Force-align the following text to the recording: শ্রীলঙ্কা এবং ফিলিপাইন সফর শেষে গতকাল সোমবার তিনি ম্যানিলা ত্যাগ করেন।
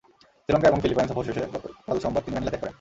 শ্রীলঙ্কা 0.43 0.69
এবং 0.69 0.79
ফিলিপাইন 0.83 1.07
সফর 1.09 1.27
শেষে 1.27 1.43
গতকাল 1.53 1.97
সোমবার 2.03 2.23
তিনি 2.23 2.33
ম্যানিলা 2.33 2.51
ত্যাগ 2.51 2.61
করেন। 2.61 2.69